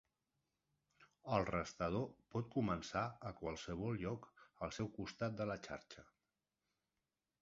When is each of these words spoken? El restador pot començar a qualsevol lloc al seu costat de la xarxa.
El 1.35 1.45
restador 1.49 2.07
pot 2.35 2.49
començar 2.57 3.03
a 3.31 3.35
qualsevol 3.43 4.01
lloc 4.05 4.27
al 4.67 4.75
seu 4.79 4.93
costat 4.97 5.37
de 5.43 5.49
la 5.51 5.59
xarxa. 5.69 6.09